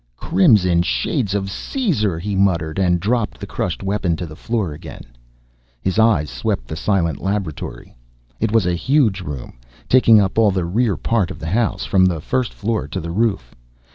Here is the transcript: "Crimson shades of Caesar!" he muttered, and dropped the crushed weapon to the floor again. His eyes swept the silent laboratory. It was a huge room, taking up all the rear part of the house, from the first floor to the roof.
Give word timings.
"Crimson 0.17 0.81
shades 0.81 1.35
of 1.35 1.51
Caesar!" 1.51 2.17
he 2.17 2.35
muttered, 2.35 2.79
and 2.79 2.99
dropped 2.99 3.39
the 3.39 3.45
crushed 3.45 3.83
weapon 3.83 4.15
to 4.15 4.25
the 4.25 4.35
floor 4.35 4.73
again. 4.73 5.03
His 5.83 5.99
eyes 5.99 6.27
swept 6.27 6.67
the 6.67 6.75
silent 6.75 7.21
laboratory. 7.21 7.95
It 8.39 8.51
was 8.51 8.65
a 8.65 8.73
huge 8.73 9.21
room, 9.21 9.59
taking 9.87 10.19
up 10.19 10.39
all 10.39 10.49
the 10.49 10.65
rear 10.65 10.97
part 10.97 11.29
of 11.29 11.37
the 11.37 11.45
house, 11.53 11.85
from 11.85 12.05
the 12.07 12.19
first 12.19 12.51
floor 12.51 12.87
to 12.87 12.99
the 12.99 13.11
roof. 13.11 13.53